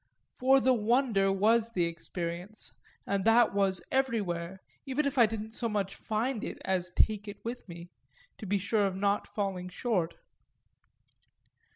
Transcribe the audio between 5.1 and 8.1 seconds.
I didn't so much find it as take it with me,